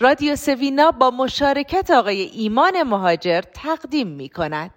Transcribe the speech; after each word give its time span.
رادیو 0.00 0.36
سوینا 0.36 0.90
با 0.90 1.10
مشارکت 1.10 1.90
آقای 1.90 2.22
ایمان 2.22 2.82
مهاجر 2.82 3.40
تقدیم 3.40 4.06
می 4.08 4.28
کند. 4.28 4.70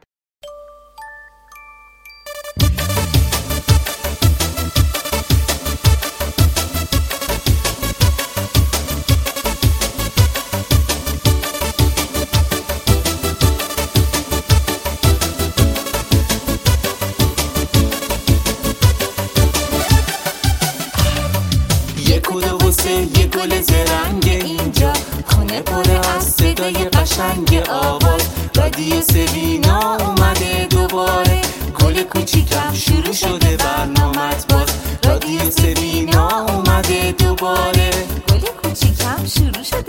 سوینا 29.49 29.95
اومده 29.95 30.67
دوباره. 30.70 31.41
گل 31.80 32.03
کوچیکم 32.03 32.73
شروع 32.73 33.13
شده 33.13 33.58
برنامت 33.58 34.53
باز. 34.53 34.70
رادیو 35.05 35.52
سوینا 35.52 36.30
اومده 36.45 37.12
دوباره. 37.12 37.89
گل 38.30 38.39
کوچیکم 38.62 39.25
شروع 39.25 39.63
شده 39.63 39.88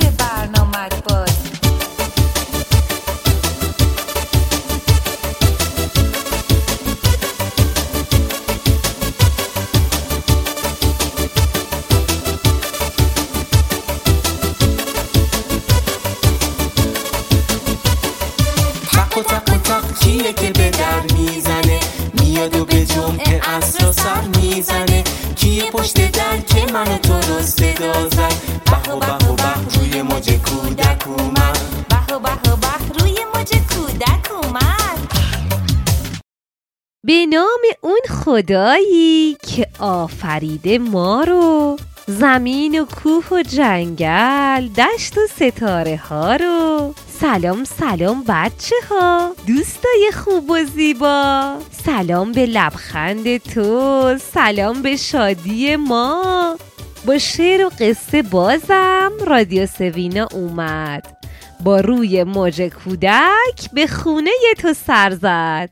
سر 24.10 24.40
می‌زنه. 24.40 25.04
کیه 25.36 25.70
پشت 25.70 26.10
در 26.10 26.38
که 26.38 26.72
منو 26.72 26.98
تو 26.98 27.12
رو 27.12 27.42
صدا 27.42 28.08
زد. 28.08 28.32
به 28.64 28.92
و 28.92 28.98
به 28.98 29.26
و 29.26 29.36
به 29.36 29.78
روی 29.78 30.02
موج 30.02 30.30
کودک 30.30 31.08
اومد. 31.08 31.58
به 31.88 32.14
و 32.14 32.18
به 32.18 32.50
و 32.50 32.56
به 32.56 32.98
روی 32.98 33.18
موج 33.34 33.48
کودک 33.48 34.32
اومد. 34.32 34.98
به 37.06 37.26
نام 37.26 37.60
اون 37.80 38.00
خدایی 38.24 39.36
که 39.48 39.66
آفریده 39.78 40.78
ما 40.78 41.24
رو 41.24 41.76
زمین 42.06 42.80
و 42.80 42.84
کوه 42.84 43.24
و 43.30 43.42
جنگل 43.42 44.68
دشت 44.68 45.18
و 45.18 45.20
ستاره 45.36 45.96
ها 45.96 46.36
رو. 46.36 46.94
سلام 47.20 47.64
سلام 47.64 48.24
بچه 48.28 48.76
ها 48.90 49.34
دوستای 49.46 50.10
خوب 50.14 50.50
و 50.50 50.64
زیبا. 50.64 51.56
سلام 51.86 52.32
به 52.32 52.46
لبخند 52.46 53.36
تو. 53.36 54.18
سلام 54.18 54.82
به 54.82 54.96
شادی 54.96 55.76
ما. 55.76 56.56
با 57.06 57.18
شعر 57.18 57.66
و 57.66 57.70
قصه 57.80 58.22
بازم 58.22 59.12
رادیو 59.26 59.66
سوینا 59.66 60.28
اومد. 60.32 61.16
با 61.64 61.80
روی 61.80 62.24
موج 62.24 62.62
کودک 62.62 63.70
به 63.72 63.86
خونه 63.86 64.30
تو 64.58 64.72
سر 64.72 65.10
زد. 65.10 65.70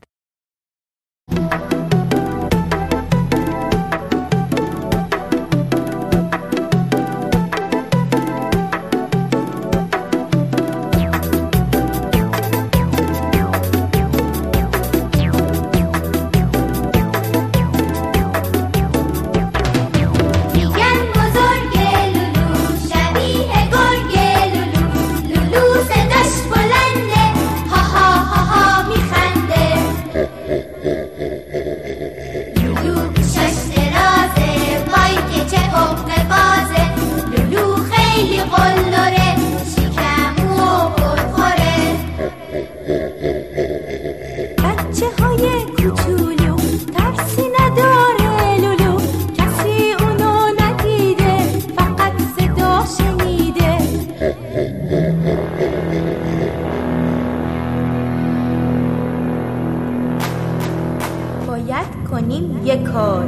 کنیم 62.10 62.60
یک 62.64 62.84
کار. 62.84 63.24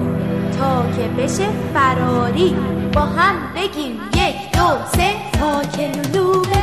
تا 0.59 0.83
که 0.97 1.23
بشه 1.23 1.47
فراری 1.75 2.55
با 2.93 3.01
هم 3.01 3.35
بگیم 3.57 4.01
یک 4.15 4.53
دو 4.53 4.69
سه. 4.97 5.13
تا 5.39 5.63
که 5.63 5.93
لولو 6.15 6.60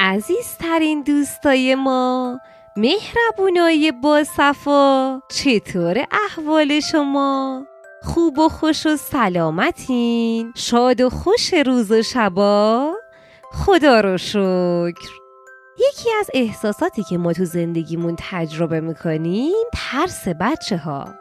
عزیزترین 0.00 1.02
دوستای 1.02 1.74
ما 1.74 2.38
مهربونای 2.76 3.92
با 4.02 4.24
صفا 4.24 5.20
چطور 5.30 6.04
احوال 6.10 6.80
شما؟ 6.80 7.66
خوب 8.02 8.38
و 8.38 8.48
خوش 8.48 8.86
و 8.86 8.96
سلامتین. 8.96 10.52
شاد 10.56 11.00
و 11.00 11.10
خوش 11.10 11.54
روز 11.54 11.90
و 11.90 12.02
شبا. 12.02 12.94
خدا 13.52 14.00
رو 14.00 14.18
شکر. 14.18 15.23
یکی 15.78 16.10
از 16.20 16.30
احساساتی 16.34 17.02
که 17.02 17.18
ما 17.18 17.32
تو 17.32 17.44
زندگیمون 17.44 18.16
تجربه 18.18 18.80
می‌کنیم 18.80 19.66
ترس 19.72 20.28
بچه 20.28 20.76
ها 20.76 21.14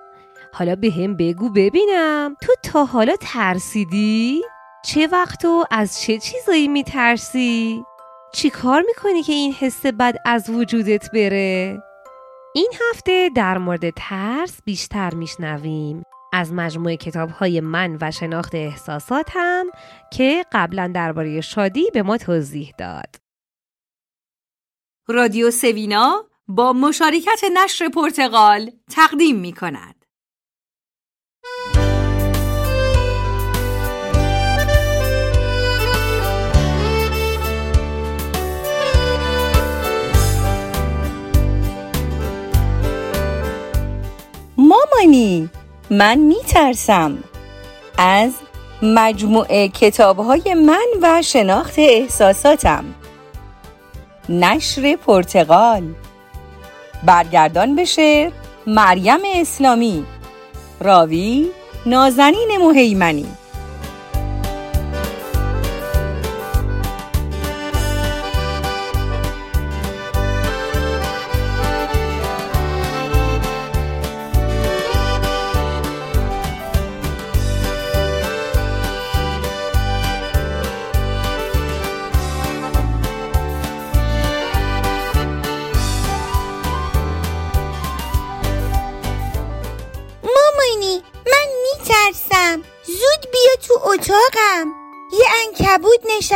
حالا 0.54 0.76
به 0.76 0.92
هم 0.92 1.18
بگو 1.18 1.50
ببینم 1.50 2.36
تو 2.42 2.54
تا 2.64 2.86
حالا 2.86 3.16
ترسیدی؟ 3.22 4.42
چه 4.86 5.08
وقت 5.08 5.46
و 5.46 5.66
از 5.72 6.02
چه 6.02 6.20
چیزایی 6.20 6.68
میترسی؟ 6.68 7.84
چی 8.34 8.50
کار 8.50 8.82
می‌کنی 8.88 9.24
که 9.24 9.34
این 9.34 9.54
حس 9.54 9.86
بد 9.86 10.16
از 10.26 10.50
وجودت 10.50 11.12
بره؟ 11.12 11.84
این 12.56 12.72
هفته 12.90 13.30
در 13.36 13.58
مورد 13.58 13.90
ترس 13.90 14.60
بیشتر 14.66 15.14
میشنویم 15.14 16.04
از 16.34 16.54
مجموعه 16.54 16.98
کتاب 16.98 17.30
های 17.30 17.62
من 17.62 17.98
و 18.02 18.12
شناخت 18.12 18.56
احساساتم 18.56 19.66
که 20.12 20.46
قبلا 20.52 20.92
درباره 20.94 21.42
شادی 21.42 21.90
به 21.94 22.04
ما 22.04 22.18
توضیح 22.18 22.74
داد. 22.78 23.23
رادیو 25.08 25.52
سوینا 25.52 26.26
با 26.48 26.74
مشارکت 26.74 27.42
نشر 27.54 27.90
پرتغال 27.90 28.72
تقدیم 28.92 29.36
می 29.36 29.54
کند. 29.54 30.06
مامانی 44.58 45.50
من 45.90 46.18
می 46.18 46.44
ترسم 46.48 47.24
از 47.98 48.34
مجموعه 48.82 49.70
کتاب 49.70 50.20
های 50.20 50.54
من 50.54 50.88
و 51.02 51.22
شناخت 51.22 51.80
احساساتم 51.80 52.96
نشر 54.30 54.96
پرتغال. 55.06 55.84
برگردان 57.06 57.76
بشه 57.76 58.32
مریم 58.68 59.20
اسلامی. 59.36 60.06
راوی 60.80 61.48
نازنین 61.86 62.58
مهیمنی. 62.62 63.26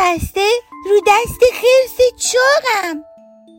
نشسته 0.08 0.48
رو 0.84 1.00
دست 1.06 1.40
خرس 1.52 1.98
چاقم 2.32 3.04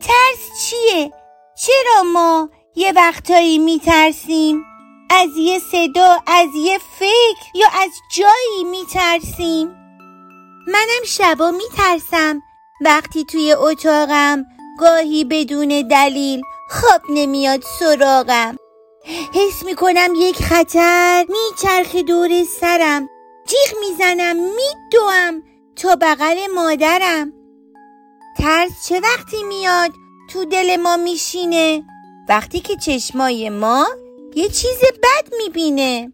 ترس 0.02 0.66
چیه؟ 0.66 1.12
چرا 1.54 2.02
ما 2.02 2.48
یه 2.76 2.92
وقتایی 2.92 3.58
میترسیم؟ 3.58 4.64
از 5.10 5.28
یه 5.36 5.58
صدا، 5.58 6.18
از 6.26 6.48
یه 6.54 6.78
فکر 6.98 7.40
یا 7.54 7.66
از 7.82 7.90
جایی 8.16 8.64
میترسیم؟ 8.70 9.68
منم 10.66 11.04
شبا 11.06 11.50
میترسم 11.50 12.42
وقتی 12.80 13.24
توی 13.24 13.52
اتاقم 13.52 14.44
گاهی 14.78 15.24
بدون 15.24 15.88
دلیل 15.90 16.42
خواب 16.70 17.02
نمیاد 17.08 17.62
سراغم 17.78 18.56
حس 19.34 19.62
می‌کنم 19.64 20.10
یک 20.16 20.42
خطر 20.42 21.26
میچرخه 21.28 22.02
دور 22.02 22.44
سرم 22.44 23.08
جیغ 23.46 23.78
می‌زنم 23.80 24.36
میدوم 24.36 25.49
تا 25.80 25.96
بغل 26.00 26.46
مادرم. 26.54 27.32
ترس 28.38 28.88
چه 28.88 29.00
وقتی 29.00 29.42
میاد؟ 29.42 29.90
تو 30.32 30.44
دل 30.44 30.76
ما 30.76 30.96
میشینه. 30.96 31.84
وقتی 32.28 32.60
که 32.60 32.76
چشمای 32.76 33.50
ما 33.50 33.86
یه 34.34 34.48
چیز 34.48 34.78
بد 35.02 35.34
می‌بینه. 35.38 36.12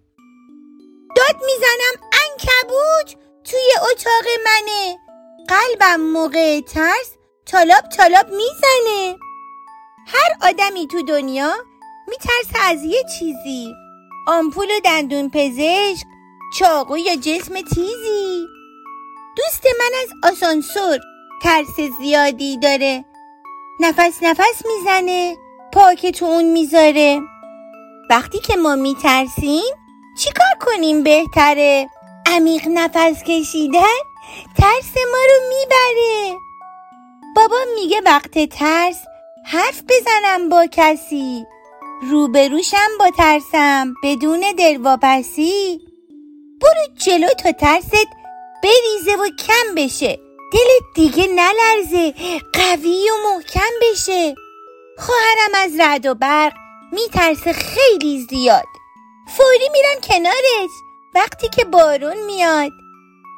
داد 1.16 1.42
می‌زنم 1.46 2.10
انکبوت 2.12 3.22
توی 3.44 3.90
اتاق 3.90 4.24
منه. 4.44 4.98
قلبم 5.48 6.00
موقع 6.00 6.60
ترس 6.60 7.10
تالاب 7.46 7.88
تالاب 7.96 8.26
می‌زنه. 8.26 9.18
هر 10.06 10.48
آدمی 10.48 10.86
تو 10.86 11.02
دنیا 11.02 11.52
میترسه 12.08 12.64
از 12.64 12.84
یه 12.84 13.02
چیزی. 13.18 13.74
آمپول 14.28 14.66
و 14.70 14.80
دندون 14.84 15.30
پزشک 15.30 16.06
چاقو 16.58 16.98
یا 16.98 17.16
جسم 17.16 17.60
تیزی. 17.74 18.55
دوست 19.36 19.66
من 19.66 19.90
از 20.02 20.32
آسانسور 20.32 20.98
ترس 21.42 21.80
زیادی 22.00 22.58
داره. 22.58 23.04
نفس 23.80 24.22
نفس 24.22 24.62
می‌زنه 24.66 25.36
پاک 25.72 26.06
تو 26.06 26.24
اون 26.24 26.44
می‌ذاره. 26.44 27.20
وقتی 28.10 28.38
که 28.38 28.56
ما 28.56 28.76
میترسیم 28.76 29.74
چیکار 30.18 30.54
کنیم 30.60 31.02
بهتره؟ 31.02 31.88
عمیق 32.26 32.68
نفس 32.68 33.22
کشیدن 33.22 33.98
ترس 34.58 34.94
ما 35.12 35.18
رو 35.28 35.48
می‌بره. 35.48 36.38
بابا 37.36 37.56
میگه 37.74 38.00
وقت 38.06 38.48
ترس 38.48 38.98
حرف 39.46 39.82
بزنم 39.88 40.48
با 40.48 40.66
کسی. 40.72 41.46
روبروشم 42.02 42.98
با 42.98 43.10
ترسم 43.18 43.94
بدون 44.02 44.44
دلواپسی 44.58 45.80
برو 46.60 46.94
جلو 47.06 47.28
تا 47.28 47.52
ترست 47.52 48.06
بریزه 48.62 49.16
و 49.16 49.28
کم 49.46 49.74
بشه. 49.76 50.20
دلت 50.52 50.94
دیگه 50.94 51.26
نلرزه. 51.26 52.14
قوی 52.52 53.10
و 53.10 53.28
محکم 53.28 53.70
بشه. 53.82 54.34
خواهرم 54.98 55.54
از 55.54 55.72
رد 55.80 56.06
و 56.06 56.14
برق 56.14 56.52
میترسه 56.92 57.52
خیلی 57.52 58.26
زیاد. 58.30 58.66
فوری 59.36 59.68
میرم 59.72 60.00
کنارش. 60.02 60.70
وقتی 61.14 61.48
که 61.48 61.64
بارون 61.64 62.24
میاد. 62.26 62.70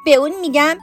به 0.05 0.15
اون 0.15 0.39
میگم 0.41 0.77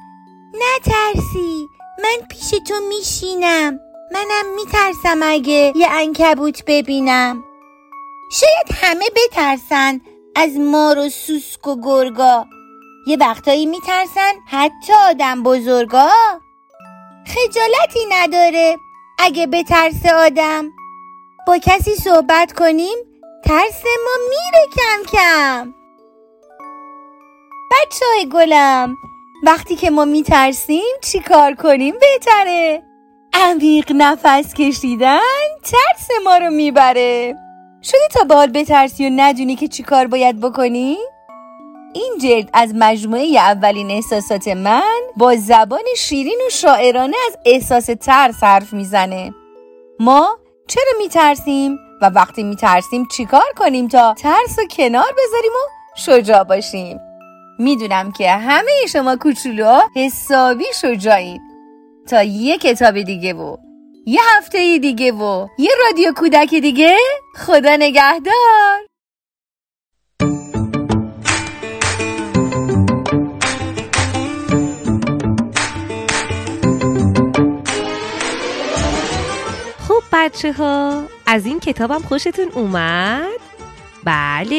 نترسی. 0.54 1.68
من 2.02 2.26
پیش 2.30 2.50
تو 2.68 2.80
میشینم. 2.88 3.80
منم 4.12 4.54
میترسم 4.56 5.20
اگه 5.22 5.72
یه 5.76 5.88
انکبوت 5.90 6.64
ببینم. 6.66 7.44
شاید 8.32 8.78
همه 8.82 9.04
بترسن 9.16 10.00
از 10.36 10.56
مار 10.56 10.98
و 10.98 11.08
سوسک 11.08 11.66
و 11.66 11.80
گرگا. 11.80 12.46
یه 13.08 13.16
وقتایی 13.16 13.66
میترسن 13.66 14.32
حتی 14.46 14.92
آدم 14.92 15.42
بزرگا. 15.42 16.10
خجالتی 17.26 18.00
نداره 18.10 18.76
اگه 19.18 19.46
به 19.46 19.62
ترس 19.62 20.06
آدم. 20.06 20.72
با 21.46 21.58
کسی 21.58 21.94
صحبت 21.94 22.52
کنیم 22.52 22.96
ترس 23.44 23.82
ما 23.84 24.28
میره 24.28 24.66
کم 24.76 25.18
کم. 25.18 25.74
بچه 27.70 28.04
های 28.14 28.28
گلم 28.28 28.96
وقتی 29.42 29.76
که 29.76 29.90
ما 29.90 30.04
میترسیم 30.04 30.96
چی 31.02 31.20
کار 31.20 31.54
کنیم 31.54 31.94
بهتره؟ 32.00 32.82
عمیق 33.32 33.92
نفس 33.94 34.54
کشیدن 34.54 35.20
ترس 35.64 36.08
ما 36.24 36.36
رو 36.36 36.50
می‌بره. 36.50 37.34
شده 37.82 38.08
تا 38.12 38.24
بال 38.24 38.46
بترسی 38.46 39.06
و 39.06 39.10
ندونی 39.16 39.56
که 39.56 39.68
چی 39.68 39.82
کار 39.82 40.06
باید 40.06 40.40
بکنی؟ 40.40 40.98
این 41.96 42.18
جلد 42.22 42.50
از 42.52 42.72
مجموعه 42.74 43.38
اولین 43.38 43.90
احساسات 43.90 44.48
من 44.48 45.00
با 45.16 45.36
زبان 45.36 45.84
شیرین 45.96 46.40
و 46.46 46.50
شاعرانه 46.50 47.16
از 47.26 47.38
احساس 47.44 47.86
ترس 47.86 48.42
حرف 48.44 48.72
می‌زنه. 48.72 49.34
ما 50.00 50.38
چرا 50.68 50.92
میترسیم 50.98 51.78
و 52.02 52.10
وقتی 52.10 52.42
میترسیم 52.42 53.08
چیکار 53.16 53.52
کنیم 53.56 53.88
تا 53.88 54.14
ترس 54.14 54.58
و 54.58 54.62
کنار 54.76 55.12
بذاریم 55.12 55.52
و 55.52 55.68
شجاع 55.96 56.42
باشیم؟ 56.42 57.00
می‌دونم 57.58 58.12
که 58.12 58.30
همه 58.30 58.86
شما 58.88 59.16
کوچولوها 59.16 59.82
حسابی 59.96 60.64
شجاعین. 60.80 61.40
تا 62.08 62.22
یه 62.22 62.58
کتاب 62.58 63.02
دیگه 63.02 63.34
و 63.34 63.56
یه 64.06 64.20
هفته 64.36 64.78
دیگه 64.78 65.12
و 65.12 65.46
یه 65.58 65.70
رادیو 65.86 66.12
کودک 66.12 66.50
دیگه 66.54 66.96
خدا 67.36 67.76
نگهدار! 67.76 68.95
بچه 80.12 80.52
ها 80.52 81.02
از 81.26 81.46
این 81.46 81.60
کتابم 81.60 81.98
خوشتون 81.98 82.48
اومد؟ 82.54 83.40
بله 84.04 84.56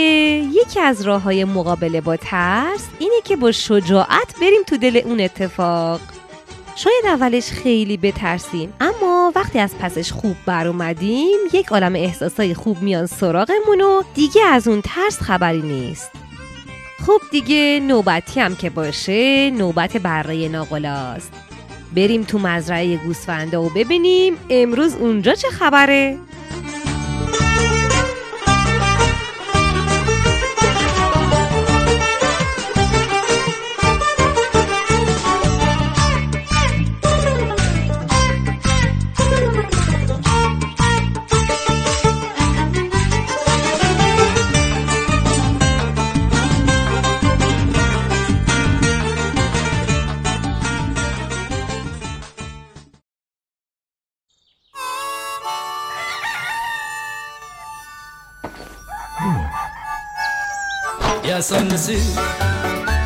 یکی 0.53 0.79
از 0.79 1.01
راه 1.01 1.21
های 1.21 1.45
مقابله 1.45 2.01
با 2.01 2.17
ترس 2.17 2.87
اینه 2.99 3.21
که 3.23 3.35
با 3.35 3.51
شجاعت 3.51 4.35
بریم 4.41 4.63
تو 4.67 4.77
دل 4.77 5.01
اون 5.05 5.19
اتفاق. 5.19 6.01
شاید 6.75 7.05
اولش 7.05 7.51
خیلی 7.51 7.97
بترسیم 7.97 8.73
اما 8.79 9.31
وقتی 9.35 9.59
از 9.59 9.77
پسش 9.77 10.11
خوب 10.11 10.35
بر 10.45 10.67
اومدیم 10.67 11.37
یک 11.53 11.67
عالم 11.67 11.95
احساسای 11.95 12.53
خوب 12.53 12.81
میان 12.81 13.05
سراغمون 13.05 13.81
و 13.81 14.03
دیگه 14.15 14.45
از 14.45 14.67
اون 14.67 14.81
ترس 14.81 15.21
خبری 15.21 15.61
نیست. 15.61 16.11
خب 17.05 17.21
دیگه 17.31 17.79
نوبتی 17.83 18.39
هم 18.39 18.55
که 18.55 18.69
باشه 18.69 19.49
نوبت 19.51 19.97
بره 19.97 20.47
ناقلاست. 20.47 21.46
بریم 21.97 22.23
تو 22.23 22.39
مزرعه 22.39 22.97
گوسفنده 22.97 23.57
و 23.57 23.69
ببینیم 23.69 24.37
امروز 24.49 24.95
اونجا 24.95 25.33
چه 25.33 25.47
خبره. 25.49 26.17
Ya 61.37 61.43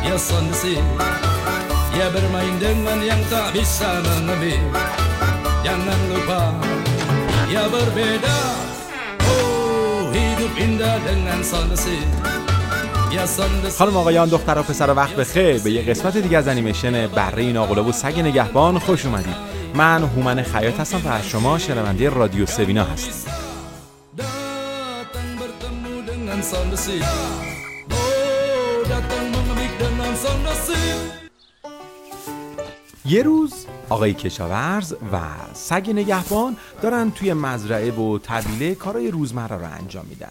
ya 0.08 0.16
sandesi 0.16 0.80
Ya 1.92 2.08
bermain 2.08 2.56
dengan 2.56 2.96
yang 3.04 3.20
tak 3.28 3.52
bisa 3.52 4.00
mengambil. 4.00 4.56
Jangan 5.60 6.00
lupa, 6.08 6.56
ya 7.52 7.68
berbeda. 7.68 8.38
Oh, 9.28 10.08
hidup 10.16 10.48
indah 10.56 10.96
dengan 11.04 11.44
sandesi 11.44 12.00
خانم 13.78 13.96
آقایان 13.96 14.28
دختر 14.28 14.58
و 14.58 14.62
پسر 14.62 14.90
وقت 14.90 15.16
بخیر. 15.16 15.58
به 15.58 15.70
یه 15.70 15.82
قسمت 15.82 16.16
دیگه 16.16 16.38
از 16.38 16.48
انیمیشن 16.48 17.06
بره 17.06 17.52
ناقلا 17.52 17.84
و 17.84 17.92
سگ 17.92 18.20
نگهبان 18.20 18.78
خوش 18.78 19.06
اومدید. 19.06 19.36
من 19.74 20.04
هومن 20.04 20.42
خیاط 20.42 20.80
هستم 20.80 21.00
و 21.04 21.08
از 21.08 21.26
شما 21.26 21.58
شنونده 21.58 22.08
رادیو 22.08 22.46
سوینا 22.46 22.84
هستم. 22.84 23.30
Sandesi 30.22 30.82
یه 33.04 33.22
روز 33.22 33.66
آقای 33.88 34.14
کشاورز 34.14 34.92
و 35.12 35.18
سگ 35.54 35.90
نگهبان 35.90 36.56
دارن 36.82 37.10
توی 37.10 37.32
مزرعه 37.32 37.90
و 37.90 38.18
طویله 38.18 38.74
کارای 38.74 39.10
روزمره 39.10 39.56
رو 39.56 39.64
انجام 39.80 40.06
میدن. 40.08 40.30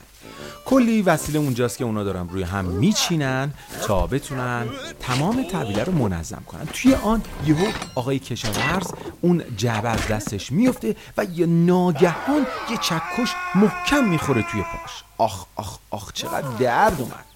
کلی 0.65 1.01
وسیله 1.01 1.39
اونجاست 1.39 1.77
که 1.77 1.83
اونا 1.83 2.03
دارن 2.03 2.29
روی 2.29 2.43
هم 2.43 2.65
میچینن 2.65 3.53
تا 3.83 4.07
بتونن 4.07 4.69
تمام 4.99 5.43
طویله 5.51 5.83
رو 5.83 5.91
منظم 5.91 6.43
کنن. 6.47 6.65
توی 6.73 6.93
آن 6.93 7.21
یهو 7.45 7.71
آقای 7.95 8.19
کشاورز 8.19 8.87
اون 9.21 9.43
جعبه 9.57 9.89
از 9.89 10.07
دستش 10.07 10.51
میفته 10.51 10.95
و 11.17 11.23
یه 11.23 11.45
ناگهان 11.45 12.47
یه 12.71 12.77
چکش 12.77 13.33
محکم 13.55 14.03
می‌خوره 14.03 14.45
توی 14.51 14.61
پاش. 14.61 15.03
آخ 15.17 15.45
آخ 15.55 15.77
آخ 15.89 16.13
چقدر 16.13 16.47
درد 16.59 17.01
اومد. 17.01 17.30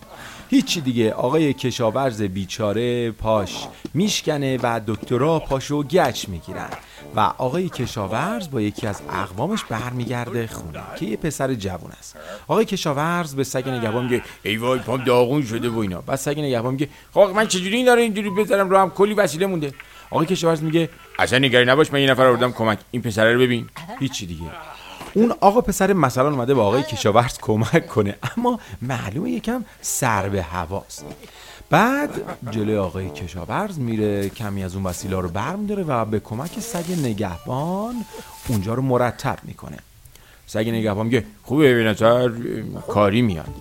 هیچی 0.50 0.82
دیگه. 0.82 1.14
آقای 1.14 1.54
کشاورز 1.54 2.22
بیچاره 2.22 3.12
پاش 3.12 3.68
میشکنه 3.94 4.60
و 4.64 4.82
دکترها 4.88 5.40
پاشو 5.40 5.84
گچ 5.84 6.28
می‌گیرن. 6.28 6.70
و 7.16 7.20
آقای 7.20 7.70
کشاورز 7.70 8.52
با 8.52 8.62
یکی 8.62 8.88
از 8.88 9.02
اقوامش 9.10 9.64
برمیگرده 9.64 10.48
خونه 10.48 10.80
که 11.00 11.06
یه 11.06 11.18
پسر 11.18 11.54
جوون 11.54 11.92
است. 11.92 12.18
آقای 12.48 12.66
کشاورز 12.66 13.36
به 13.36 13.44
سگ 13.44 13.70
نگهبان 13.70 14.04
میگه 14.04 14.22
ای 14.44 14.58
وای 14.58 14.80
پام 14.80 15.04
داغون 15.04 15.46
شده 15.46 15.70
و 15.70 15.78
اینا. 15.78 16.02
بعد 16.02 16.16
سگ 16.16 16.40
نگهبان 16.40 16.74
میگه 16.74 16.90
خب 17.14 17.32
من 17.36 17.48
چجوری 17.48 17.76
این 17.76 17.86
داره 17.86 18.02
اینجوری 18.02 18.30
بذارم 18.30 18.70
رو 18.70 18.78
هم؟ 18.78 18.90
کلی 18.90 19.14
وسیله 19.14 19.46
مونده. 19.46 19.74
آقای 20.10 20.26
کشاورز 20.26 20.64
میگه 20.64 20.90
اصلا 21.20 21.40
نگران 21.40 21.70
نباش 21.70 21.94
من 21.94 22.02
یه 22.02 22.12
نفر 22.12 22.26
آوردم 22.26 22.52
کمک. 22.52 22.80
این 22.92 23.02
پسره 23.02 23.34
رو 23.34 23.40
ببین. 23.40 23.70
هیچی 24.00 24.26
دیگه. 24.26 24.46
اون 25.16 25.34
آقا 25.42 25.62
پسر 25.62 25.94
مثلا 25.94 26.30
اومده 26.30 26.54
به 26.54 26.62
آقای 26.62 26.84
کشاورز 26.84 27.38
کمک 27.42 27.88
کنه. 27.88 28.16
اما 28.38 28.60
معلومه 28.82 29.32
یکم 29.32 29.66
سر 29.82 30.30
به 30.30 30.44
هواست. 30.44 31.06
بعد 31.70 32.10
جلوی 32.52 32.78
آقای 32.78 33.10
کشاورز 33.10 33.80
میره 33.80 34.30
کمی 34.30 34.64
از 34.64 34.76
اون 34.76 34.84
وسیله 34.84 35.20
رو 35.20 35.30
برمیداره 35.30 35.84
و 35.84 36.06
به 36.06 36.20
کمک 36.20 36.60
سگ 36.60 36.92
نگهبان 36.92 37.96
اونجا 38.48 38.74
رو 38.74 38.82
مرتب 38.82 39.40
می‌کنه. 39.44 39.78
سگ 40.48 40.70
نگهبان 40.70 41.06
میگه 41.06 41.26
خوبه 41.44 41.74
به 41.74 41.84
نظر 41.84 42.32
کاری 42.88 43.22
میاد. 43.22 43.56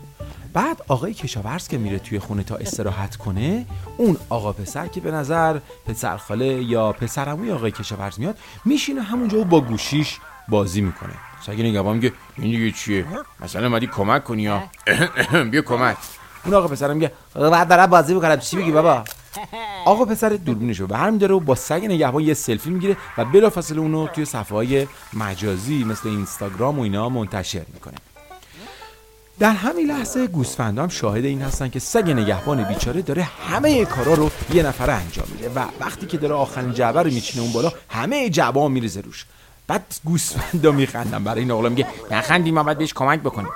بعد 0.52 0.82
آقای 0.88 1.14
کشاورز 1.14 1.68
که 1.68 1.78
میره 1.78 1.98
توی 1.98 2.18
خونه 2.18 2.42
تا 2.42 2.56
استراحت 2.56 3.16
کنه 3.16 3.66
اون 3.96 4.16
آقا 4.28 4.52
پسر 4.52 4.86
که 4.86 5.00
به 5.00 5.10
نظر 5.10 5.58
پسر 5.86 6.16
خاله 6.16 6.62
یا 6.62 6.92
پسرعموی 6.92 7.52
آقای 7.52 7.70
کشاورز 7.70 8.20
میاد 8.20 8.38
میشینه 8.64 9.02
همونجا 9.02 9.40
و 9.40 9.44
با 9.44 9.60
گوشیش 9.60 10.18
بازی 10.48 10.80
می‌کنه. 10.80 11.14
سگ 11.46 11.60
نگهبان 11.60 11.96
میگه 11.96 12.12
این 12.38 12.50
دیگه 12.50 12.70
چیه؟ 12.70 13.06
مثلا 13.40 13.66
اومدی 13.66 13.86
کمک 13.86 14.24
کنی 14.24 14.42
یا 14.42 14.62
بیا 15.50 15.62
کمک. 15.62 15.96
اون 16.44 16.54
آقا 16.54 16.68
پسر 16.68 16.92
میگه 16.92 17.12
بعد 17.34 17.68
دارم 17.68 17.86
بازی 17.86 18.14
می‌کنم. 18.14 18.36
چی 18.36 18.56
میگی 18.56 18.72
بابا؟ 18.72 19.04
آقا 19.84 20.04
پسر 20.04 20.28
دوربینش 20.28 20.80
رو 20.80 20.86
برمی 20.86 21.18
داره 21.18 21.34
و 21.34 21.40
با 21.40 21.54
سگ 21.54 21.84
نگهبان 21.84 22.22
یه 22.22 22.34
سلفی 22.34 22.70
می‌گیره 22.70 22.96
و 23.18 23.24
بلافاصله 23.24 23.78
اونو 23.80 24.06
توی 24.06 24.24
صفحه 24.24 24.56
های 24.56 24.86
مجازی 25.12 25.84
مثل 25.84 26.08
اینستاگرام 26.08 26.78
و 26.78 26.82
اینا 26.82 27.08
منتشر 27.08 27.64
می‌کنه. 27.74 27.94
در 29.38 29.50
همین 29.50 29.86
لحظه 29.86 30.26
گوسفندا 30.26 30.82
هم 30.82 30.88
شاهد 30.88 31.24
این 31.24 31.42
هستن 31.42 31.68
که 31.68 31.78
سگ 31.78 32.10
نگهبان 32.10 32.64
بیچاره 32.64 33.02
داره 33.02 33.22
همه 33.22 33.84
کارا 33.84 34.14
رو 34.14 34.30
یه 34.54 34.62
نفره 34.62 34.92
انجام 34.92 35.26
میده 35.32 35.48
و 35.48 35.64
وقتی 35.80 36.06
که 36.06 36.18
داره 36.18 36.34
آخرین 36.34 36.72
جعبه 36.72 37.02
رو 37.02 37.10
میچینه 37.10 37.42
اون 37.42 37.52
بالا 37.52 37.72
همه 37.88 38.30
جعبه 38.30 38.60
ها 38.60 38.68
میریزه 38.68 39.00
روش. 39.00 39.26
بعد 39.66 39.94
گوسفندا 40.04 40.72
میخندن 40.72 41.24
برای 41.24 41.40
این 41.40 41.50
آقا 41.50 41.68
میگه 41.68 41.86
نخندیم 42.10 42.62
باید 42.62 42.78
بهش 42.78 42.92
کمک 42.92 43.20
بکنیم. 43.20 43.50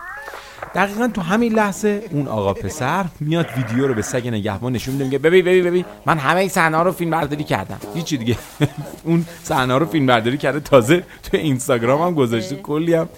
دقیقا 0.75 1.09
تو 1.09 1.21
همین 1.21 1.53
لحظه 1.53 2.03
اون 2.11 2.29
آقا 2.29 2.55
پسر 2.55 3.05
میاد 3.21 3.47
ویدیو 3.57 3.87
رو 3.87 3.95
به 3.95 4.03
سگ 4.03 4.29
نگهبان 4.29 4.73
نشون 4.73 4.95
میده 4.95 5.05
میگه 5.05 5.19
ببین 5.19 5.45
ببین 5.45 5.65
ببین 5.65 5.85
من 6.07 6.19
همه 6.19 6.41
این 6.41 6.49
صحنه 6.49 6.79
رو 6.83 6.93
فیلم 6.93 7.11
برداری 7.11 7.45
کردم. 7.45 7.79
هیچی 7.95 8.17
دیگه. 8.17 8.39
اون 9.05 9.27
صحنه 9.43 9.79
رو 9.79 9.87
فیلم 9.87 10.07
برداری 10.07 10.39
کرده 10.39 10.61
تازه 10.61 11.03
تو 11.23 11.37
اینستاگرام 11.37 12.03
هم 12.03 12.15
گذاشته 12.15 12.57
کلی 12.57 12.95
هم 12.95 13.09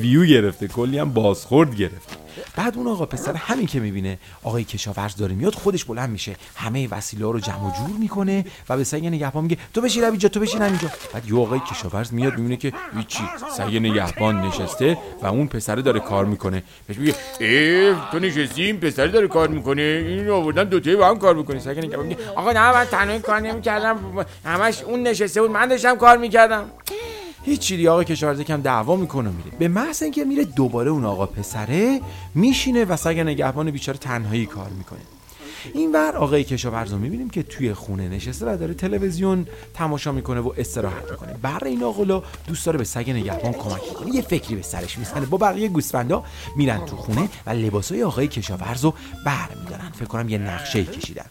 ویو 0.00 0.24
گرفته 0.24 0.68
کلی 0.68 0.98
هم 0.98 1.12
بازخورد 1.12 1.76
گرفته. 1.76 2.27
بعد 2.56 2.76
اون 2.76 2.86
آقا 2.86 3.06
پسر 3.06 3.34
همین 3.34 3.66
که 3.66 3.80
می‌بینه 3.80 4.18
آقای 4.42 4.64
کشاورز 4.64 5.16
داره 5.16 5.34
میاد 5.34 5.54
خودش 5.54 5.84
بلند 5.84 6.10
میشه. 6.10 6.36
همه 6.56 6.88
وسیله 6.88 7.22
رو 7.22 7.40
جمع 7.40 7.66
و 7.66 7.70
جور 7.76 7.96
می‌کنه 7.98 8.44
و 8.68 8.76
به 8.76 8.84
سگ 8.84 9.06
نگهبان 9.06 9.42
میگه 9.44 9.58
تو 9.74 9.80
بشین 9.80 10.04
اینجا 10.04 10.28
تو 10.28 10.40
بشین 10.40 10.62
اینجا 10.62 10.90
بعد 11.12 11.28
یه 11.28 11.38
آقای 11.38 11.60
کشاورز 11.60 12.14
میاد 12.14 12.38
می‌بینه 12.38 12.56
که 12.56 12.72
هیچی 12.96 13.22
سگ 13.56 13.76
نگهبان 13.76 14.40
نشسته 14.40 14.98
و 15.22 15.26
اون 15.26 15.46
پسره 15.46 15.82
داره 15.82 16.00
کار 16.00 16.24
می‌کنه. 16.24 16.62
بهش 16.86 16.96
میگه 16.98 17.14
ای 17.40 17.94
تو 18.12 18.18
نشستی؟ 18.18 18.62
این 18.62 18.80
پسره 18.80 19.08
داره 19.08 19.28
کار 19.28 19.48
می‌کنه 19.48 19.82
این 19.82 20.30
آوردن 20.30 20.64
دو 20.64 20.80
تایی 20.80 20.96
با 20.96 21.08
هم 21.08 21.18
کار 21.18 21.34
می‌کنه. 21.34 21.58
سگ 21.58 21.78
نگهبان 21.78 22.06
میگه 22.06 22.30
آقا 22.36 22.52
نه 22.52 22.72
من 22.72 22.84
تنهایی 22.84 23.20
کار 23.20 23.40
نمی‌کردم 23.40 24.26
همش 24.44 24.82
اون 24.82 25.02
نشسته 25.02 25.42
بود 25.42 25.50
من 25.50 25.68
داشتم 25.68 25.96
کار 25.96 26.16
می‌کردم. 26.16 26.70
هیچی 27.44 27.76
دیگه 27.76 27.90
آقا 27.90 28.04
کشاورز 28.04 28.40
کم 28.40 28.60
دعوا 28.62 28.96
می‌کنه 28.96 29.30
میره 29.30 29.56
به 29.58 29.68
محض 29.68 30.02
اینکه 30.02 30.24
میره 30.24 30.44
دوباره 30.44 30.90
اون 30.90 31.04
آقا 31.04 31.26
پسره 31.26 32.00
میشینه 32.34 32.84
و 32.84 32.96
سگ 32.96 33.20
نگهبان 33.20 33.70
بیچاره 33.70 33.98
تنهایی 33.98 34.46
کار 34.46 34.70
می‌کنه. 34.70 34.98
این 35.74 35.92
ور 35.92 36.16
آقای 36.16 36.44
کشاورز 36.44 36.92
رو 36.92 36.98
می‌بینیم 36.98 37.30
که 37.30 37.42
توی 37.42 37.74
خونه 37.74 38.08
نشسته 38.08 38.54
و 38.54 38.56
داره 38.56 38.74
تلویزیون 38.74 39.46
تماشا 39.74 40.12
می‌کنه 40.12 40.40
و 40.40 40.52
استراحت 40.56 41.10
می‌کنه. 41.10 41.34
برای 41.42 41.70
این 41.70 41.82
آقا 41.82 42.22
دوست 42.46 42.66
داره 42.66 42.78
به 42.78 42.84
سگ 42.84 43.10
نگهبان 43.10 43.52
کمک 43.52 43.94
کنه. 43.94 44.14
یه 44.14 44.22
فکری 44.22 44.56
به 44.56 44.62
سرش 44.62 44.98
می‌زنه. 44.98 45.26
با 45.26 45.38
بقیه 45.38 45.68
گوسفندا 45.68 46.24
میرن 46.56 46.84
تو 46.86 46.96
خونه 46.96 47.28
و 47.46 47.50
لباسای 47.50 48.02
آقای 48.02 48.28
کشاورز 48.28 48.84
رو 48.84 48.94
برمیدارن. 49.26 49.90
فکر 49.94 50.04
کنم 50.04 50.28
یه 50.28 50.38
نقشه 50.38 50.84
کشیدن. 50.84 51.26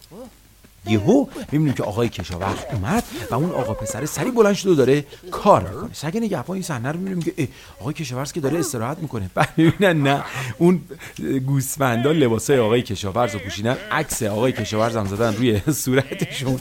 یهو 0.89 1.25
می‌بینیم 1.51 1.73
که 1.73 1.83
آقای 1.83 2.09
کشاورز 2.09 2.57
اومد 2.73 3.03
و 3.31 3.35
اون 3.35 3.51
آقا 3.51 3.73
پسر 3.73 4.05
سری 4.05 4.31
بلند 4.31 4.53
شده 4.53 4.75
داره 4.75 5.05
کار 5.31 5.61
می‌کنه. 5.69 5.89
سگ 5.93 6.17
نگهبان 6.17 6.53
این 6.53 6.63
صحنه 6.63 6.91
رو 6.91 6.99
می‌بینیم 6.99 7.21
که 7.21 7.47
آقای 7.79 7.93
کشاورز 7.93 8.31
که 8.31 8.39
داره 8.39 8.59
استراحت 8.59 8.97
می‌کنه. 8.97 9.29
بعد 9.35 9.49
می‌بینن 9.57 10.07
نه 10.07 10.23
اون 10.57 10.81
گوسفندا 11.45 12.11
لباسای 12.11 12.59
آقای 12.59 12.81
کشاورز 12.81 13.33
رو 13.33 13.39
پوشیدن. 13.39 13.77
عکس 13.91 14.23
آقای 14.23 14.51
کشاورز 14.51 14.95
هم 14.95 15.07
زدن 15.07 15.35
روی 15.35 15.61
صورتشون. 15.71 16.59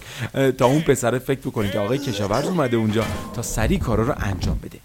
تا 0.58 0.66
اون 0.66 0.80
پسر 0.80 1.18
فکر 1.18 1.40
بکنه 1.40 1.70
که 1.70 1.78
آقای 1.78 1.98
کشاورز 1.98 2.44
اومده 2.44 2.76
اونجا 2.76 3.04
تا 3.34 3.42
سری 3.42 3.78
کارا 3.78 4.04
رو 4.04 4.14
انجام 4.16 4.58
بده. 4.62 4.78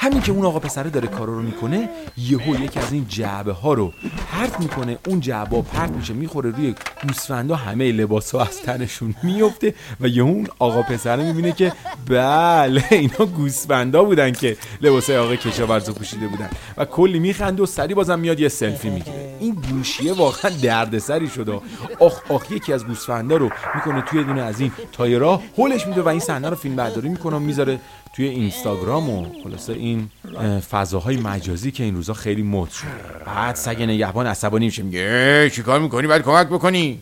همین 0.00 0.20
که 0.20 0.32
اون 0.32 0.44
آقا 0.44 0.58
پسره 0.58 0.90
داره 0.90 1.08
کارا 1.08 1.32
رو 1.32 1.42
می‌کنه 1.42 1.88
یهو 2.16 2.60
یکی 2.60 2.80
از 2.80 2.92
این 2.92 3.06
جعبه 3.08 3.52
ها 3.52 3.72
رو 3.72 3.92
پرت 4.32 4.60
می‌کنه. 4.60 4.98
اون 5.06 5.20
جعبه 5.20 5.56
ها 5.56 5.62
پرت 5.62 5.90
میشه 5.90 6.12
می‌خوره 6.12 6.50
روی 6.50 6.74
گوسفندا 7.08 7.56
همه 7.56 7.92
لباس 7.92 8.34
ها 8.34 8.42
از 8.42 8.60
تنشون 8.60 9.14
میفته 9.22 9.74
و 10.00 10.08
یهو 10.08 10.26
اون 10.26 10.46
آقا 10.58 10.82
پسره 10.82 11.22
می‌بینه 11.24 11.52
که 11.52 11.72
بله 12.06 12.84
اینا 12.90 13.26
گوسفندا 13.36 14.04
بودن 14.04 14.32
که 14.32 14.56
لباسای 14.80 15.16
آقا 15.16 15.36
کشاورز 15.36 15.90
پوشیده 15.90 16.28
بودن. 16.28 16.50
و 16.76 16.84
کلی 16.84 17.18
میخنده 17.18 17.62
و 17.62 17.66
سری 17.66 17.94
بازم 17.94 18.18
میاد 18.18 18.40
یه 18.40 18.48
سلفی 18.48 18.90
می‌گیره. 18.90 19.36
این 19.40 19.54
گوشیه 19.54 20.12
واقعا 20.12 20.50
دردسری 20.62 21.28
شده. 21.28 21.60
آخ 22.00 22.20
آخ 22.28 22.50
یکی 22.50 22.72
از 22.72 22.86
گوسفندا 22.86 23.36
رو 23.36 23.50
می‌کنه 23.74 24.00
توی 24.02 24.24
دونه 24.24 24.42
از 24.42 24.60
این 24.60 24.72
تایرها 24.92 25.42
هولش 25.58 25.86
میده 25.86 26.02
و 26.02 26.08
این 26.08 26.20
صحنه 26.20 26.50
رو 26.50 26.56
فیلم 26.56 26.76
برداری 26.76 27.08
می‌کنه 27.08 27.38
می‌ذاره 27.38 27.80
توی 28.18 28.28
اینستاگرام 28.28 29.10
و 29.10 29.42
خلاصه 29.44 29.72
این 29.72 30.10
اه، 30.36 30.60
فضاهای 30.60 31.16
مجازی 31.16 31.70
که 31.70 31.84
این 31.84 31.94
روزا 31.94 32.14
خیلی 32.14 32.42
مد 32.42 32.70
شد. 32.70 32.86
بعد 33.26 33.54
سگ 33.54 33.82
نگهبان 33.82 34.26
عصبانی 34.26 34.64
میشه 34.64 34.82
میگه 34.82 35.50
چیکار 35.50 35.80
می‌کنی؟ 35.80 36.06
باید 36.06 36.22
کمک 36.22 36.46
بکنی. 36.46 37.00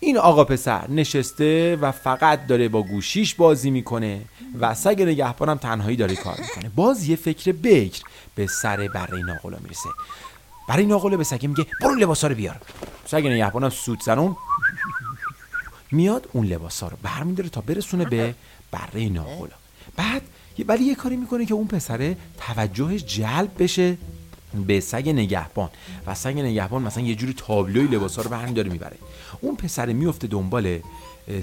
این 0.00 0.18
آقا 0.18 0.44
پسر 0.44 0.90
نشسته 0.90 1.78
و 1.80 1.92
فقط 1.92 2.46
داره 2.46 2.68
با 2.68 2.82
گوشیش 2.82 3.34
بازی 3.34 3.70
می‌کنه 3.70 4.20
و 4.60 4.74
سگ 4.74 5.02
نگهبانم 5.02 5.56
تنهایی 5.56 5.96
داره 5.96 6.16
کار 6.16 6.36
می‌کنه. 6.40 6.70
باز 6.76 7.08
یه 7.08 7.16
فکر 7.16 7.52
بکر 7.52 8.02
به 8.34 8.46
سر 8.46 8.88
برای 8.88 9.22
ناقلا 9.22 9.58
می‌رسه. 9.62 9.88
برای 10.68 10.86
ناقلا 10.86 11.16
به 11.16 11.24
سگ 11.24 11.46
میگه 11.46 11.66
برو 11.80 11.94
لباسا 11.94 12.26
رو 12.26 12.34
بیار. 12.34 12.56
سگ 13.06 13.26
نگهبانم 13.26 13.70
سود 13.70 14.02
زنون 14.02 14.36
میاد 15.92 16.28
اون 16.32 16.46
لباسا 16.46 16.88
رو 16.88 16.96
برمیداره 17.02 17.48
تا 17.48 17.60
برسونه 17.60 18.04
به 18.04 18.34
بره 18.72 19.08
ناقلا 19.08 19.54
بعد 19.96 20.22
ولی 20.68 20.84
یه 20.84 20.94
کاری 20.94 21.16
می‌کنه 21.16 21.46
که 21.46 21.54
اون 21.54 21.66
پسره 21.66 22.16
توجهش 22.38 23.04
جلب 23.04 23.50
بشه 23.58 23.96
به 24.66 24.80
سگ 24.80 25.08
نگهبان. 25.08 25.70
و 26.06 26.14
سگ 26.14 26.38
نگهبان 26.38 26.82
مثلا 26.82 27.04
یه 27.04 27.14
جوری 27.14 27.34
تابلوی 27.36 27.86
لباسا 27.86 28.22
رو 28.22 28.30
برمی 28.30 28.52
داره 28.52 28.70
می‌بره. 28.70 28.96
اون 29.40 29.56
پسر 29.56 29.92
میفته 29.92 30.26
دنبال 30.26 30.66
اه، 30.66 30.78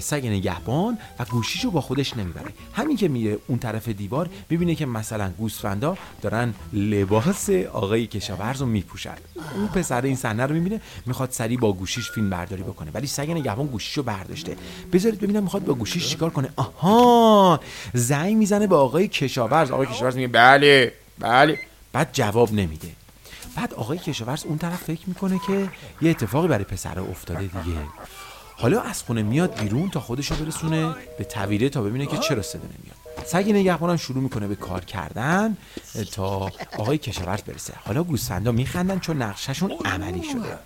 سگ 0.00 0.26
نگهبان 0.26 0.98
و 1.18 1.24
گوشیشو 1.24 1.70
با 1.70 1.80
خودش 1.80 2.16
نمی‌بره. 2.16 2.52
همین 2.72 2.96
که 2.96 3.08
میره 3.08 3.38
اون 3.46 3.58
طرف 3.58 3.88
دیوار 3.88 4.30
می‌بینه 4.50 4.74
که 4.74 4.86
مثلا 4.86 5.30
گوسفندا 5.30 5.96
دارن 6.22 6.54
لباس 6.72 7.50
آقای 7.50 8.06
کشاورز 8.06 8.60
رو 8.60 8.66
میپوشن. 8.66 9.14
اون 9.54 9.68
پسر 9.68 10.02
این 10.02 10.16
صحنه 10.16 10.46
رو 10.46 10.54
می‌بینه 10.54 10.80
می‌خواد 11.06 11.30
سری 11.30 11.56
با 11.56 11.72
گوشیش 11.72 12.10
فیلم 12.10 12.30
برداری 12.30 12.62
بکنه. 12.62 12.90
ولی 12.94 13.06
سگ 13.06 13.30
نگهبان 13.30 13.66
گوشیشو 13.66 14.02
برداشته. 14.02 14.56
بذارید 14.92 15.20
ببینم 15.20 15.42
می‌خواد 15.42 15.64
با 15.64 15.74
گوشیش 15.74 16.08
چیکار 16.08 16.30
کنه. 16.30 16.48
آها! 16.56 17.60
زنگ 17.94 18.36
می‌زنه 18.36 18.66
به 18.66 18.76
آقای 18.76 19.08
کشاورز. 19.08 19.70
آقای 19.70 19.86
کشاورز 19.86 20.16
میگه 20.16 20.28
بله 20.28 20.92
بله. 21.18 21.58
بعد 21.92 22.08
جواب 22.12 22.52
نمیده. 22.52 22.88
بعد 23.56 23.74
آقای 23.74 23.98
کشاورز 23.98 24.44
اون 24.44 24.58
طرف 24.58 24.82
فکر 24.82 25.02
می‌کنه 25.06 25.40
که 25.46 25.68
یه 26.02 26.10
اتفاقی 26.10 26.48
برای 26.48 26.64
پسر 26.64 27.00
افتاده 27.00 27.40
دیگه. 27.40 27.78
حالا 28.60 28.80
از 28.80 29.02
خونه 29.02 29.22
میاد 29.22 29.60
بیرون 29.60 29.90
تا 29.90 30.00
خودشو 30.00 30.34
برسونه 30.34 30.94
به 31.18 31.24
تویره 31.24 31.68
تا 31.68 31.82
ببینه 31.82 32.06
که 32.06 32.16
چرا 32.16 32.42
صدا 32.42 32.62
نمیاد. 32.62 33.26
سگ 33.26 33.50
نگهبانم 33.50 33.96
شروع 33.96 34.22
می‌کنه 34.22 34.46
به 34.46 34.56
کار 34.56 34.84
کردن 34.84 35.56
تا 36.12 36.50
آقای 36.78 36.98
کشاورز 36.98 37.42
برسه. 37.42 37.72
حالا 37.84 38.02
گوسفندا 38.04 38.52
میخندن 38.52 38.98
چون 38.98 39.22
نقششون 39.22 39.72
عملی 39.84 40.22
شده. 40.32 40.58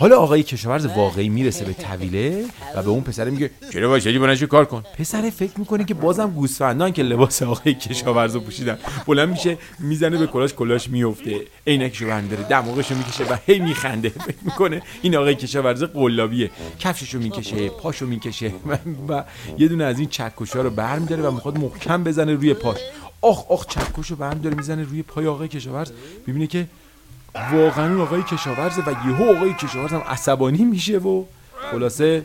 حالا 0.00 0.18
آقای 0.18 0.42
کشاورز 0.42 0.86
واقعی 0.86 1.28
می‌رسه 1.28 1.64
به 1.64 1.72
طویله 1.72 2.44
و 2.76 2.82
به 2.82 2.88
اون 2.88 3.00
پسر 3.00 3.30
میگه 3.30 3.50
چرا 3.72 3.88
وایسادی 3.88 4.18
بلند 4.18 4.44
کار 4.44 4.64
کن؟ 4.64 4.84
پسر 4.98 5.30
فکر 5.30 5.52
می‌کنه 5.58 5.84
که 5.84 5.94
بازم 5.94 6.30
گوسفندان 6.30 6.92
که 6.92 7.02
لباس 7.02 7.42
آقای 7.42 7.74
کشاورز 7.74 8.34
رو 8.34 8.40
پوشیدن. 8.40 8.78
بلند 9.06 9.28
میشه 9.28 9.58
می‌زنه 9.78 10.18
به 10.18 10.26
کلاش 10.26 10.54
کلاش 10.54 10.88
میفته 10.88 11.40
عینکشو 11.66 12.06
برداره 12.06 12.42
دماغشو 12.42 12.94
می‌کشه 12.94 13.24
و 13.24 13.36
هی 13.46 13.58
میخنده. 13.58 14.08
فکر 14.08 14.36
می‌کنه 14.42 14.82
این 15.02 15.16
آقای 15.16 15.34
کشاورز 15.34 15.82
قلابیه. 15.82 16.50
کفششو 16.78 17.18
می‌کشه 17.18 17.68
پاشو 17.68 18.06
می‌کشه 18.06 18.52
و, 18.66 18.78
و 19.08 19.22
یه 19.58 19.68
دونه 19.68 19.84
از 19.84 19.98
این 19.98 20.08
چکشا 20.08 20.62
رو 20.62 20.70
برمیداره 20.70 21.22
و 21.22 21.30
می‌خواد 21.30 21.58
محکم 21.58 22.04
بزنه 22.04 22.34
روی 22.34 22.54
پاش. 22.54 22.78
آخ 23.20 23.50
آخ 23.50 23.66
چکشو 23.66 24.16
برمیداره 24.16 24.56
می‌زنه 24.56 24.82
روی 24.82 25.02
پای 25.02 25.26
آقای 25.26 25.48
کشاورز. 25.48 25.90
می‌بینه 26.26 26.46
که 26.46 26.66
واقعا 27.52 28.02
آقای 28.02 28.22
کشاورزه 28.22 28.82
و 28.82 28.90
یهو 29.08 29.36
آقای 29.36 29.54
کشاورز 29.54 29.92
هم 29.92 30.02
عصبانی 30.08 30.64
میشه 30.64 30.98
و 30.98 31.24
خلاصه 31.70 32.24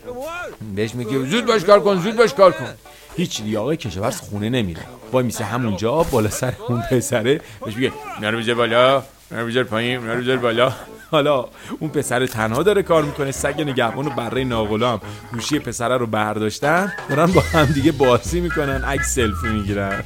بهش 0.75 0.95
میگه 0.95 1.25
زود 1.25 1.45
باش 1.45 1.63
کار 1.63 1.79
کن 1.79 1.95
زود 1.95 2.15
باش 2.15 2.33
کار 2.33 2.51
کن. 2.51 2.74
هیچ 3.17 3.41
دیگه 3.41 3.59
آقای 3.59 3.77
کشاورز 3.77 4.21
خونه 4.21 4.50
نمیره. 4.50 4.81
وای 5.12 5.25
میسه 5.25 5.45
همونجا 5.45 6.03
بالا 6.03 6.29
سر 6.29 6.53
اون 6.69 6.81
پسره 6.91 7.41
بهش 7.65 7.75
میگه 7.75 7.91
اینا 8.15 8.29
رو 8.29 8.38
بذار 8.38 8.55
بالا 8.55 9.03
اینا 9.31 9.41
رو 9.41 9.47
بذار 9.47 9.63
پایین 9.63 10.00
اینا 10.00 10.13
رو 10.13 10.21
بذار 10.21 10.38
بالا. 10.38 10.74
حالا 11.12 11.45
اون 11.79 11.89
پسر 11.89 12.25
تنها 12.25 12.63
داره 12.63 12.83
کار 12.83 13.03
می‌کنه 13.03 13.31
سگ 13.31 13.62
نگهبان 13.62 14.07
و 14.07 14.09
بره 14.09 14.43
ناغلام 14.43 15.01
گوشی 15.33 15.59
پسره 15.59 15.97
رو 15.97 16.07
برداشتن 16.07 16.93
دارن 17.09 17.25
با 17.25 17.41
هم 17.41 17.65
دیگه 17.65 17.91
بازی 17.91 18.41
می‌کنن 18.41 18.83
عکس 18.83 19.15
سلفی 19.15 19.47
می‌گیرن. 19.47 20.03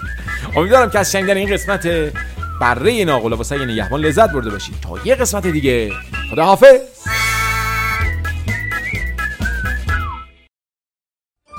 امیدوارم 0.56 0.90
که 0.90 0.98
از 0.98 1.12
شنیدن 1.12 1.36
این 1.36 1.52
قسمت 1.52 2.12
بره 2.60 3.04
ناقلا 3.04 3.36
و 3.36 3.42
سگ 3.42 3.62
نگهبان 3.62 4.00
لذت 4.00 4.32
برده 4.32 4.50
باشید 4.50 4.74
تا 4.80 4.94
یه 5.04 5.14
قسمت 5.14 5.46
دیگه. 5.46 5.92
خدا 6.30 6.44
حافظ 6.44 6.80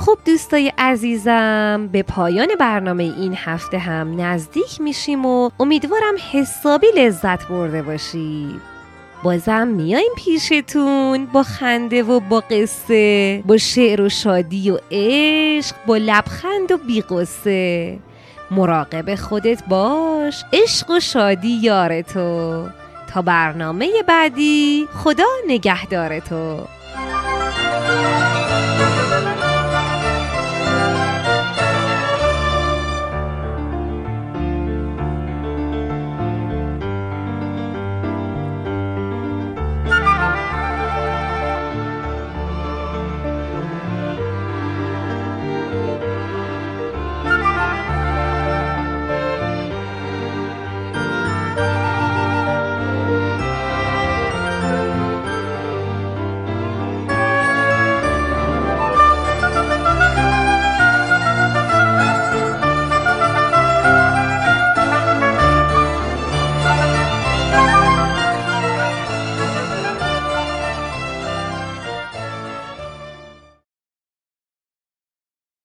خب 0.09 0.17
دوستای 0.25 0.73
عزیزم 0.77 1.89
به 1.91 2.03
پایان 2.03 2.47
برنامه 2.59 3.03
این 3.03 3.33
هفته 3.37 3.77
هم 3.77 4.21
نزدیک 4.21 4.81
میشیم 4.81 5.25
و 5.25 5.49
امیدوارم 5.59 6.15
حسابی 6.31 6.87
لذت 6.97 7.47
برده 7.47 7.81
باشید. 7.81 8.61
بازم 9.23 9.67
میایم 9.67 10.11
پیشتون 10.17 11.25
با 11.25 11.43
خنده 11.43 12.03
و 12.03 12.19
با 12.19 12.39
قصه 12.39 13.43
با 13.45 13.57
شعر 13.57 14.01
و 14.01 14.09
شادی 14.09 14.71
و 14.71 14.77
عشق 14.91 15.75
با 15.87 15.97
لبخند 15.97 16.71
و 16.71 16.77
بیقصه. 16.77 17.99
مراقب 18.51 19.15
خودت 19.15 19.63
باش. 19.67 20.43
عشق 20.53 20.89
و 20.89 20.99
شادی 20.99 21.59
یار 21.61 22.01
تو. 22.01 22.67
تا 23.13 23.21
برنامه 23.21 23.89
بعدی 24.07 24.87
خدا 24.93 25.23
نگهدار 25.47 26.19
تو. 26.19 26.59